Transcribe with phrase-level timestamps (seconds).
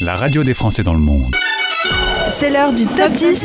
[0.00, 1.34] la radio des Français dans le monde.
[2.30, 3.44] C'est l'heure du top 10.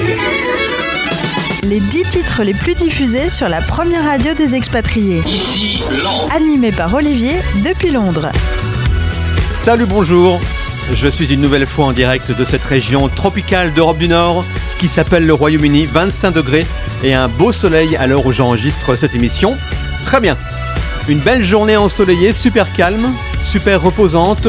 [1.64, 5.22] Les 10 titres les plus diffusés sur la première radio des expatriés.
[5.26, 5.82] Ici,
[6.36, 8.32] Animé par Olivier depuis Londres.
[9.52, 10.40] Salut, bonjour.
[10.94, 14.46] Je suis une nouvelle fois en direct de cette région tropicale d'Europe du Nord
[14.80, 16.68] qui s'appelle le Royaume-Uni, 25 degrés
[17.04, 19.56] et un beau soleil à l'heure où j'enregistre cette émission.
[20.06, 20.38] Très bien.
[21.08, 23.10] Une belle journée ensoleillée, super calme,
[23.44, 24.48] super reposante,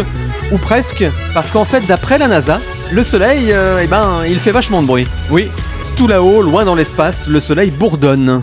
[0.52, 2.60] ou presque, parce qu'en fait, d'après la NASA,
[2.92, 5.06] le soleil, euh, eh ben, il fait vachement de bruit.
[5.30, 5.48] Oui,
[5.96, 8.42] tout là-haut, loin dans l'espace, le soleil bourdonne.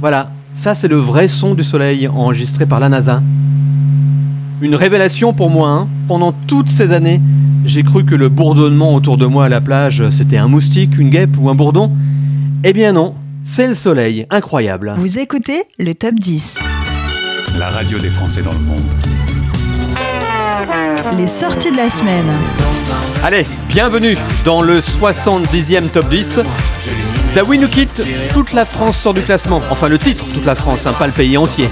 [0.00, 3.22] Voilà, ça c'est le vrai son du soleil enregistré par la NASA.
[4.60, 5.88] Une révélation pour moi, hein.
[6.08, 7.20] pendant toutes ces années,
[7.64, 11.10] j'ai cru que le bourdonnement autour de moi à la plage, c'était un moustique, une
[11.10, 11.92] guêpe ou un bourdon.
[12.64, 14.94] Eh bien non, c'est le soleil, incroyable.
[14.98, 16.60] Vous écoutez le top 10.
[17.58, 19.17] La radio des Français dans le monde.
[21.16, 22.26] Les sorties de la semaine.
[23.22, 26.40] Allez, bienvenue dans le 70e top 10.
[27.32, 29.62] Zawi nous quitte, toute la France sort du classement.
[29.70, 31.68] Enfin le titre, toute la France, hein, pas le pays entier.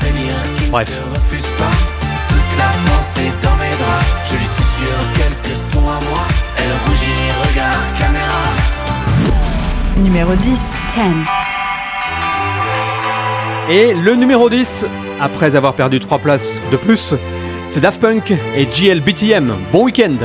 [0.70, 1.01] Bref.
[2.28, 4.06] Toute la France est dans mes draps.
[4.31, 6.23] Je lui susurre quelques sons à moi.
[6.56, 8.43] Elle rougit, regarde caméra.
[9.97, 10.78] Numéro 10.
[10.89, 11.00] 10.
[13.69, 14.87] Et le numéro 10,
[15.21, 17.15] après avoir perdu 3 places de plus,
[17.69, 19.53] c'est Daft Punk et GLBTM.
[19.72, 20.17] Bon week-end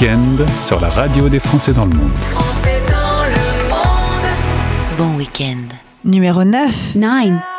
[0.00, 2.16] week-end sur la radio des Français dans le monde.
[2.16, 4.30] Français dans le monde.
[4.98, 5.68] Bon week-end.
[6.04, 6.96] Numéro 9.
[6.96, 7.53] 9.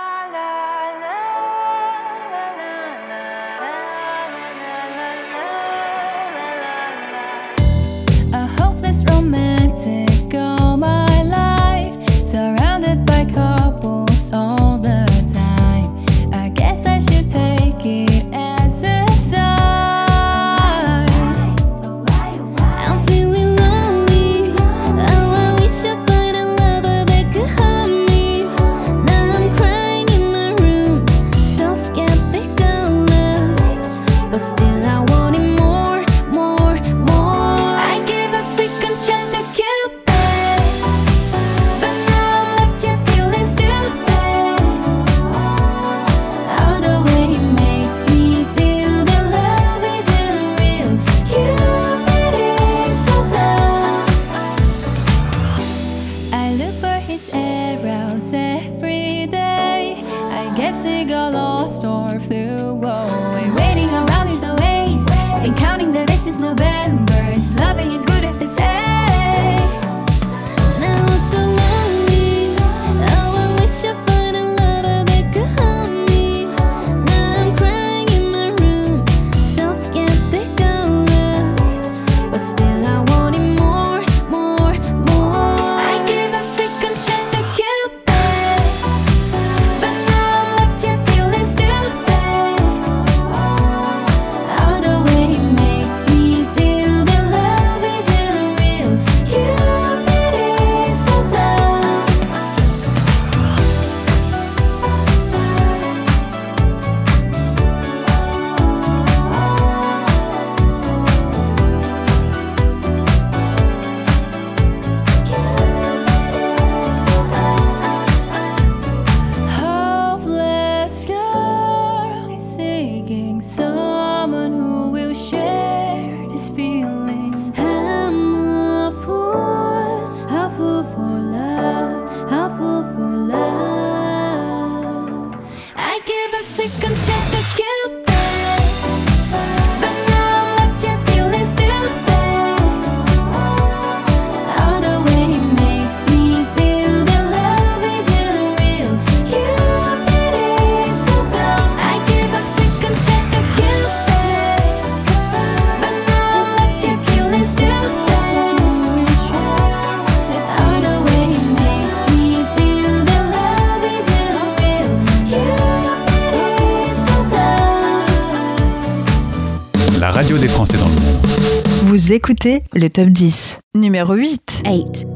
[172.06, 173.62] Vous écoutez le top 10.
[173.74, 174.62] Numéro 8.
[174.64, 175.08] 8.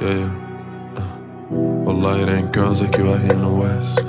[0.00, 0.30] Yeah, yeah.
[0.96, 1.02] Uh,
[1.50, 4.00] Wallah, it ain't girls like you out here in the West.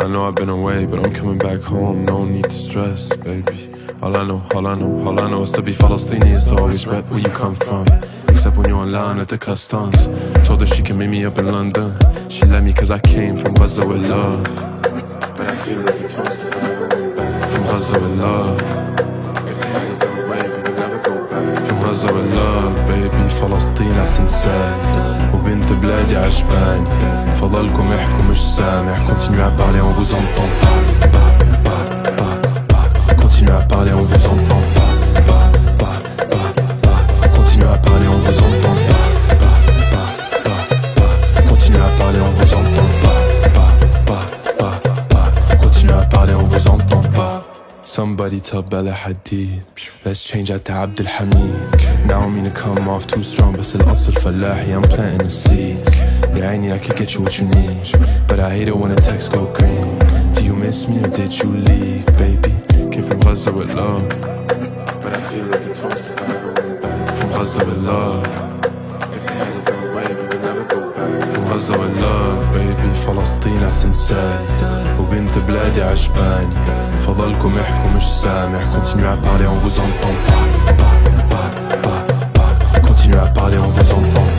[0.00, 2.04] I know I've been away, but I'm coming back home.
[2.04, 3.72] No need to stress, baby.
[4.02, 6.84] All I know, all I know, all I know is to be Palestinian to always
[6.84, 7.86] rep where you come from
[8.39, 10.07] Except when you're online at the customs.
[10.47, 11.95] Told her she can meet me up in London.
[12.29, 14.43] She let me cause I came from Gaza with love.
[15.37, 18.61] But I feel like it's twice From Gaza with love.
[19.51, 21.67] If they had it their way, we would never go back.
[21.67, 23.09] From Gaza with love, baby.
[23.35, 24.75] فلسطين أحسن سال
[25.33, 26.87] وبنت بلادي عجباني
[27.35, 31.31] فضلكم احكوا مش سامع Continuez à parler, on vous entend pas Pas,
[31.65, 31.83] pas,
[32.17, 33.13] pas, pas.
[33.21, 34.68] Continuez à parler, on vous entend
[48.19, 49.63] Somebody tell Bella Hadid
[50.03, 53.75] Let's change out to Abdul Hamid Now I mean to come off too strong بس
[53.75, 55.89] الأصل فلاحي I'm planting the seeds
[56.35, 57.87] يا عيني I could get you what you need
[58.27, 59.97] But I hate it when the text go green
[60.33, 62.53] Do you miss me or did you leave baby
[62.91, 64.09] Came from Gaza with love
[65.01, 66.11] But I feel like it's once
[67.17, 68.48] From Gaza with love
[71.49, 76.55] back From Gaza with love baby فلسطين أحسن سال وبنت بلادي عجباني
[77.01, 80.95] فضلكم احكوا مش سامع Continuez à parler on vous entend pas Pas,
[81.31, 81.49] pas,
[81.83, 82.01] pas,
[82.33, 82.79] pas.
[82.87, 84.38] Continuez à parler on vous entend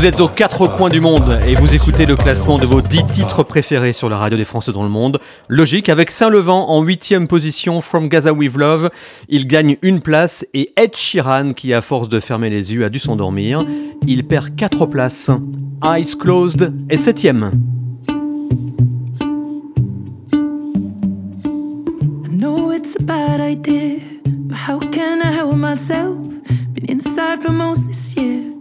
[0.00, 3.04] Vous êtes aux quatre coins du monde et vous écoutez le classement de vos 10
[3.08, 5.20] titres préférés sur la radio des Français dans le monde.
[5.46, 8.88] Logique, avec Saint-Levant en 8 position, From Gaza With Love,
[9.28, 12.88] il gagne une place et Ed Sheeran, qui à force de fermer les yeux a
[12.88, 13.62] dû s'endormir,
[14.06, 15.30] il perd 4 places.
[15.84, 17.32] Eyes Closed est 7 I
[22.30, 26.16] know it's a bad idea, but how can I help myself?
[26.72, 28.40] Been inside for most this year,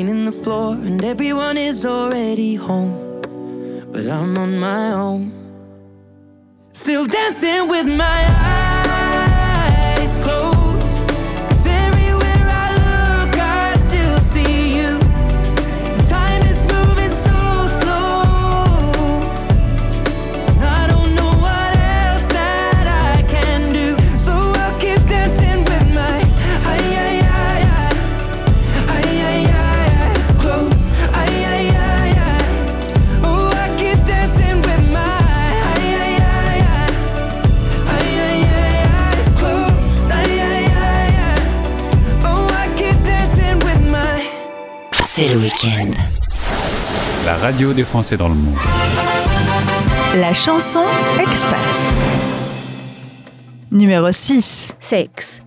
[0.00, 3.20] cleaning the floor, and everyone is already home.
[3.92, 5.30] But I'm on my own,
[6.72, 8.49] still dancing with my eyes.
[45.20, 45.90] C'est le week-end.
[47.26, 48.56] La radio des Français dans le monde.
[50.16, 50.80] La chanson
[51.20, 51.58] expat.
[53.70, 54.72] Numéro 6.
[54.80, 55.42] Sex.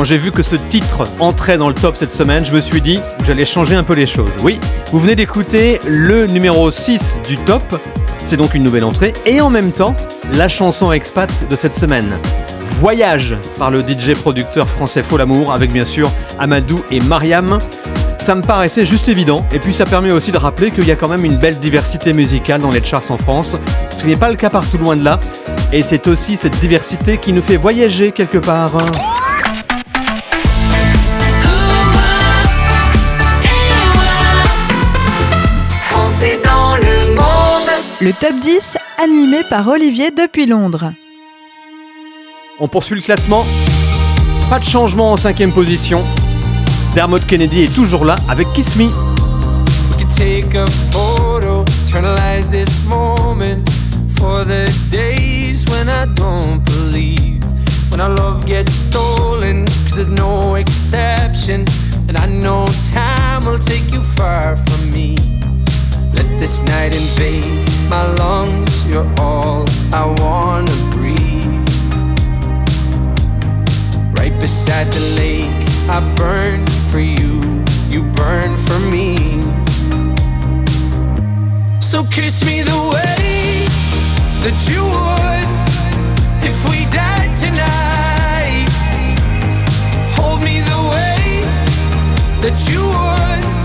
[0.00, 2.80] Quand j'ai vu que ce titre entrait dans le top cette semaine, je me suis
[2.80, 4.32] dit que j'allais changer un peu les choses.
[4.42, 4.58] Oui,
[4.92, 7.62] vous venez d'écouter le numéro 6 du top,
[8.16, 9.94] c'est donc une nouvelle entrée, et en même temps,
[10.32, 12.16] la chanson expat de cette semaine.
[12.80, 17.58] Voyage par le DJ producteur français Folamour avec bien sûr Amadou et Mariam.
[18.18, 20.96] Ça me paraissait juste évident et puis ça permet aussi de rappeler qu'il y a
[20.96, 23.54] quand même une belle diversité musicale dans les charts en France,
[23.94, 25.20] ce qui n'est pas le cas partout loin de là.
[25.74, 28.78] Et c'est aussi cette diversité qui nous fait voyager quelque part.
[38.02, 40.94] Le top 10 animé par Olivier depuis Londres.
[42.58, 43.44] On poursuit le classement.
[44.48, 46.02] Pas de changement en cinquième position.
[46.94, 48.88] Dermot Kennedy est toujours là avec Kiss Me.
[50.16, 53.64] Take a photo, eternalize this moment
[54.18, 57.42] for the days when I don't believe.
[57.90, 61.66] When our love gets stolen, cause there's no exception.
[62.08, 65.29] And I know time will take you far from me.
[66.40, 71.68] This night invade my lungs, you're all I wanna breathe.
[74.16, 77.42] Right beside the lake, I burn for you,
[77.90, 79.42] you burn for me.
[81.78, 83.66] So kiss me the way
[84.40, 85.48] that you would
[86.42, 88.70] if we died tonight.
[90.16, 91.42] Hold me the way
[92.40, 93.59] that you would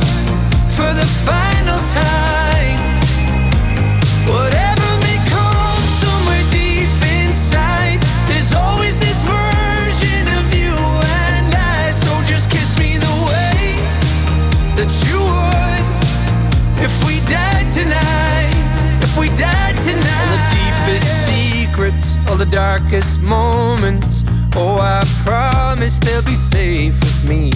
[22.55, 24.23] darkest moments.
[24.55, 27.51] Oh, I promise they'll be safe with me.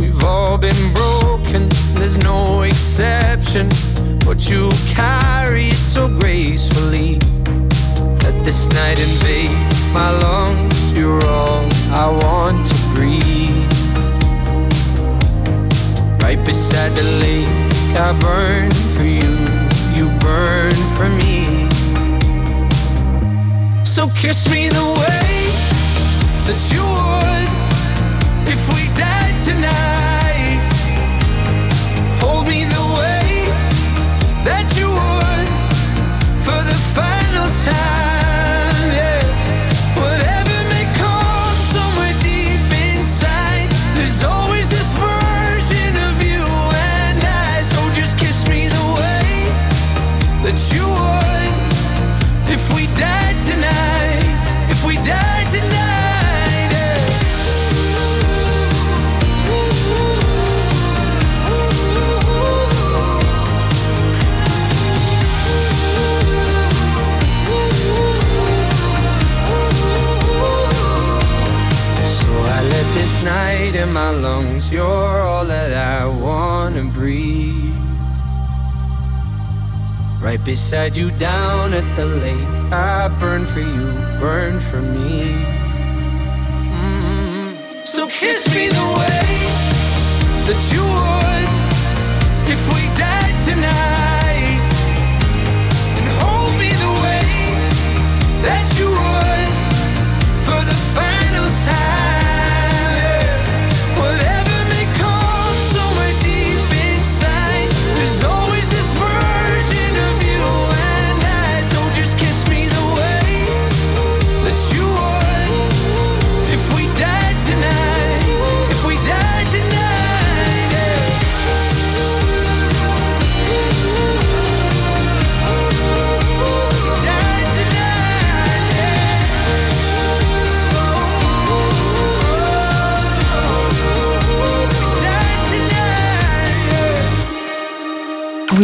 [0.00, 1.03] We've all been broken,
[3.54, 4.18] exception.
[4.26, 7.18] But you carry it so gracefully.
[8.22, 9.50] Let this night invade
[9.92, 10.92] my lungs.
[10.92, 13.70] You're all I want to breathe.
[16.22, 17.48] Right beside the lake,
[17.96, 19.34] I burn for you.
[19.94, 21.68] You burn for me.
[23.84, 25.50] So kiss me the way
[26.46, 30.03] that you would if we died tonight.
[80.24, 82.72] Right beside you down at the lake.
[82.72, 85.20] I burn for you, burn for me.
[86.72, 87.86] Mm.
[87.86, 89.26] So kiss me the way
[90.46, 91.48] that you would
[92.50, 94.64] if we died tonight.
[95.98, 97.26] And hold me the way
[98.46, 98.93] that you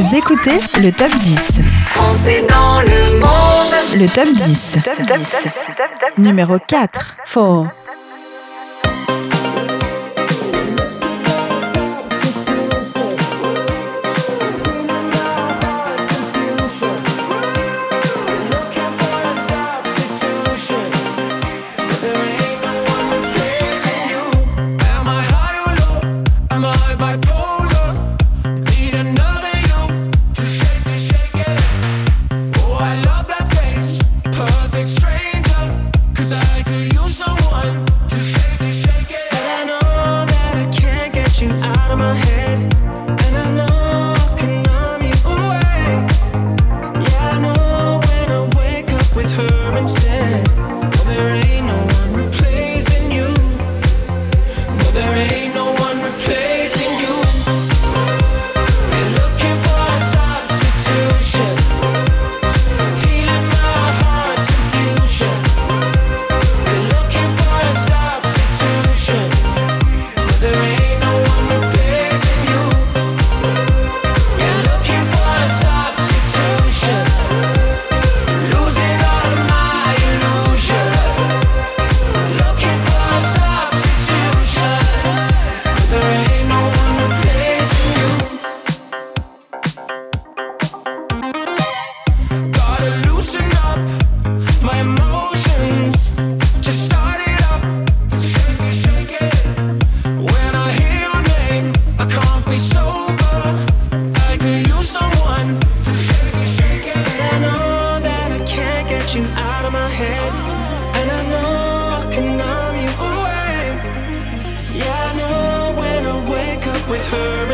[0.00, 1.60] Vous écoutez le top 10.
[1.84, 4.00] Français dans le monde.
[4.00, 4.78] Le top 10.
[6.16, 7.16] Numéro 4.
[7.26, 7.79] 4.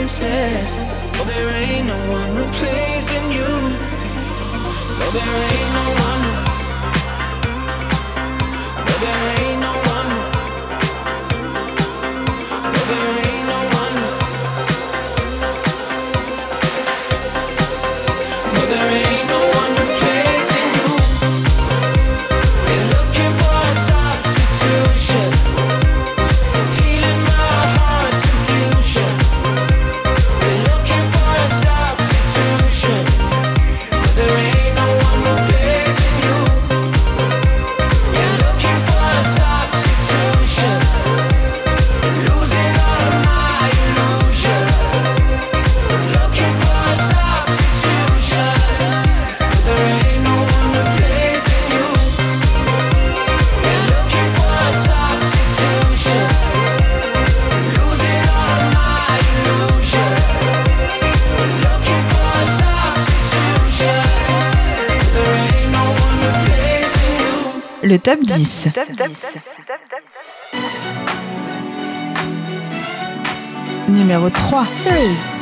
[0.06, 0.64] instead.
[1.18, 3.50] Oh, there ain't no one replacing you.
[5.00, 6.22] No, there ain't no one.
[8.86, 9.35] No, there ain't
[67.86, 68.68] le top 10.
[73.88, 74.66] Numéro 3.
[74.84, 75.35] 3.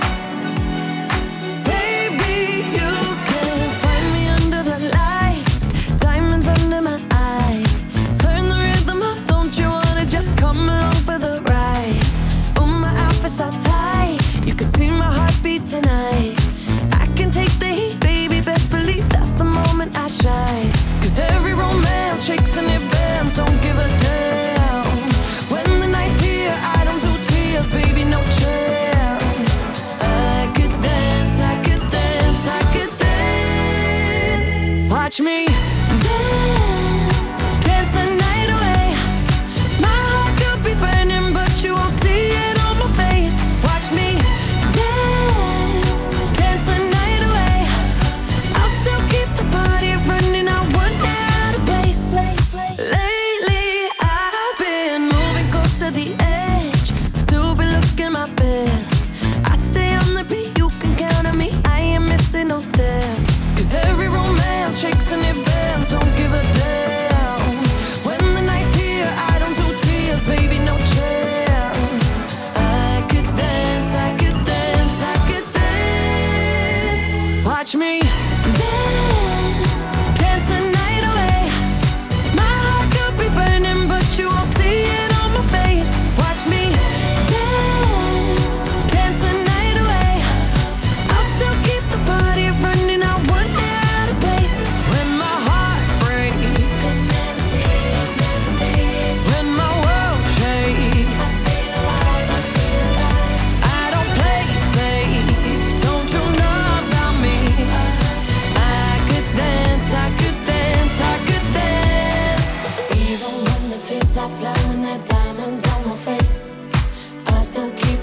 [117.55, 117.94] so cute.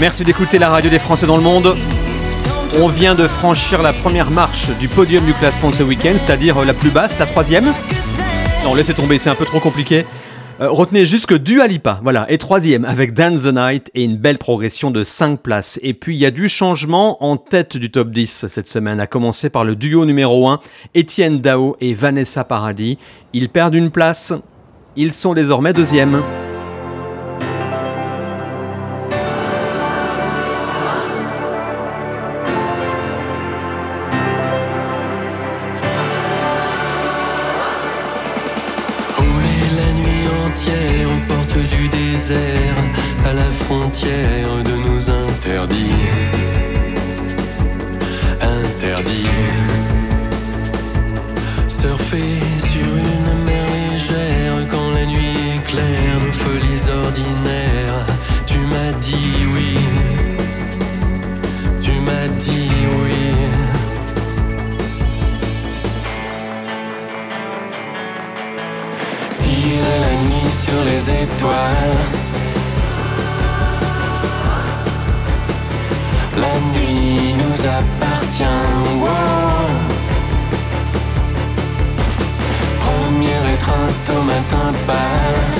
[0.00, 1.76] Merci d'écouter la radio des Français dans le monde.
[2.80, 6.64] On vient de franchir la première marche du podium du classement de ce week-end, c'est-à-dire
[6.64, 7.74] la plus basse, la troisième.
[8.64, 10.06] Non, laissez tomber, c'est un peu trop compliqué.
[10.62, 14.16] Euh, retenez juste que Dua Lipa, voilà, est troisième avec Dance the Night et une
[14.16, 15.78] belle progression de 5 places.
[15.82, 19.06] Et puis il y a du changement en tête du top 10 cette semaine, à
[19.06, 20.60] commencer par le duo numéro 1,
[20.94, 22.96] Étienne Dao et Vanessa Paradis.
[23.34, 24.32] Ils perdent une place,
[24.96, 26.22] ils sont désormais deuxièmes.
[42.32, 46.14] à la frontière de nous interdire.
[48.40, 49.60] Interdire.
[51.68, 58.06] Surfer sur une mer légère quand la nuit est claire, nos folies ordinaires.
[58.46, 59.78] Tu m'as dit oui.
[61.82, 62.70] Tu m'as dit
[63.02, 63.30] oui.
[70.70, 71.99] sur les étoiles
[78.40, 78.62] tien.
[79.02, 79.70] Wow.
[82.84, 85.59] Premier étreinte au matin pâle.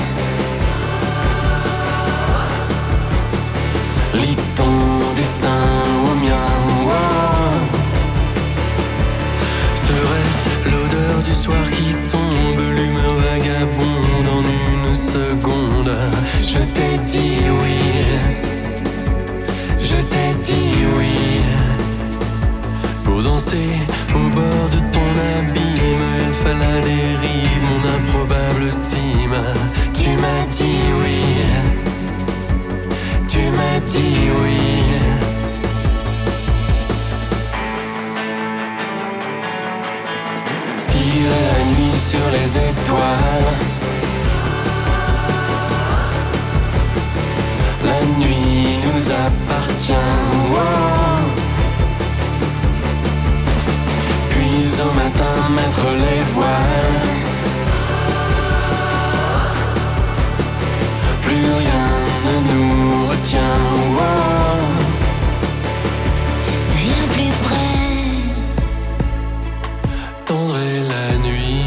[70.31, 71.65] m'attendrai la nuit.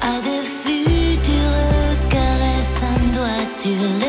[0.00, 1.28] À de futures
[2.08, 4.01] caresses, un doigt sur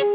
[0.04, 0.09] 1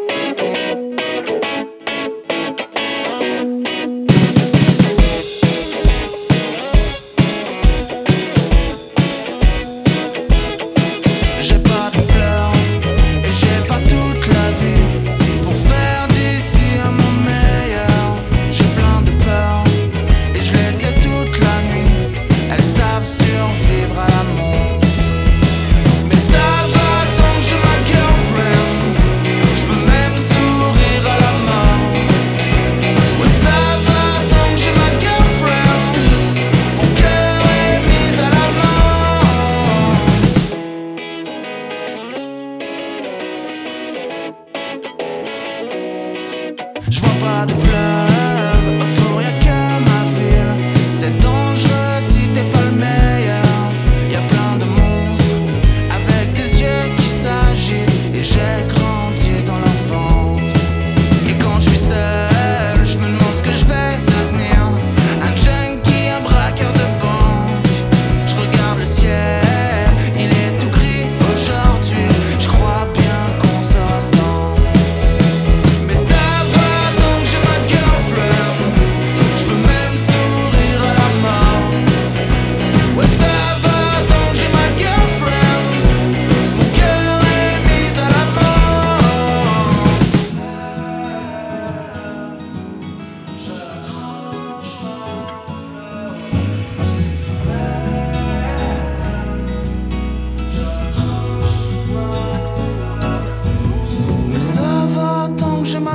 [46.90, 48.15] Je vois pas de.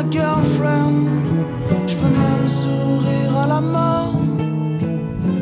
[0.03, 1.09] ma girlfriend.
[1.87, 4.23] Je peux même sourire à la mort,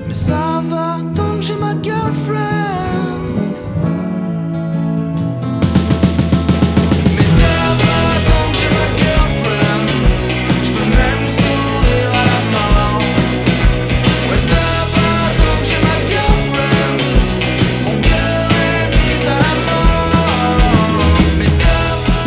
[0.06, 0.87] mais ça va.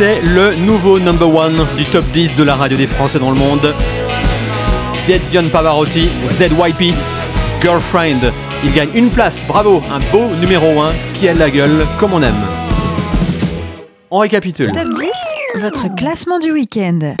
[0.02, 3.36] C'est le nouveau number one du top 10 de la radio des Français dans le
[3.36, 3.72] monde.
[5.06, 6.92] Zedion Pavarotti, ZYP,
[7.60, 8.32] Girlfriend.
[8.64, 12.14] Il gagne une place, bravo, un beau numéro 1 qui a de la gueule comme
[12.14, 12.34] on aime.
[14.10, 14.72] On récapitule.
[14.72, 17.14] Top 10, votre classement du week-end.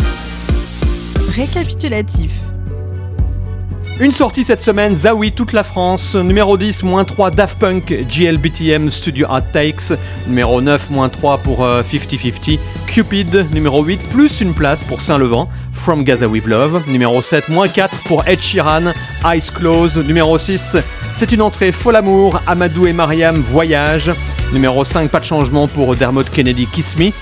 [1.36, 2.32] Récapitulatif.
[4.02, 6.16] Une sortie cette semaine, Zawi, toute la France.
[6.16, 9.92] Numéro 10, moins 3, Daft Punk, GLBTM, Studio Outtakes.
[10.26, 12.58] Numéro 9, moins 3 pour euh, 50-50.
[12.88, 16.82] Cupid, numéro 8, plus une place pour Saint-Levant, From Gaza With Love.
[16.88, 18.92] Numéro 7, moins 4 pour Ed Sheeran,
[19.24, 20.04] Eyes Closed.
[20.04, 20.78] Numéro 6,
[21.14, 24.10] c'est une entrée Fol Amour, Amadou et Mariam, Voyage.
[24.52, 27.12] Numéro 5, pas de changement pour Dermot Kennedy, Kiss Me.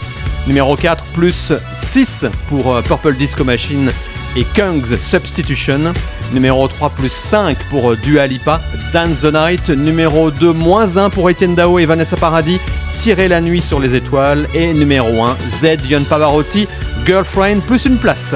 [0.47, 3.91] Numéro 4, plus 6 pour euh, Purple Disco Machine
[4.37, 5.93] et Kung's Substitution.
[6.33, 8.61] Numéro 3 plus 5 pour Dua Lipa,
[8.93, 9.71] Dance the Night.
[9.71, 12.59] Numéro 2 moins 1 pour Etienne Dao et Vanessa Paradis,
[13.01, 14.47] Tirer la nuit sur les étoiles.
[14.55, 16.69] Et numéro 1, Z Yon Pavarotti,
[17.07, 18.35] Girlfriend plus une place.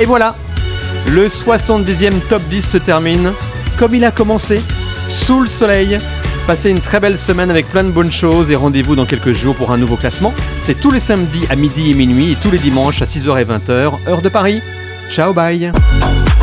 [0.00, 0.34] Et voilà,
[1.12, 3.32] le 70e top 10 se termine
[3.78, 4.60] comme il a commencé,
[5.08, 5.98] sous le soleil.
[6.46, 9.56] Passez une très belle semaine avec plein de bonnes choses et rendez-vous dans quelques jours
[9.56, 10.32] pour un nouveau classement.
[10.60, 13.44] C'est tous les samedis à midi et minuit et tous les dimanches à 6h et
[13.44, 14.60] 20h, heure de Paris.
[15.08, 15.70] Ciao, bye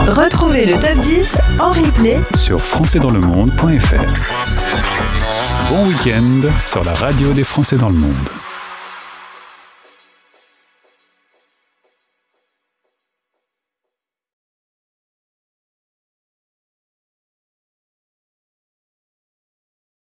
[0.07, 4.03] Retrouvez le top 10 en replay sur françaisdanslemonde.fr.
[5.69, 8.50] Bon week-end sur la radio des Français dans le monde.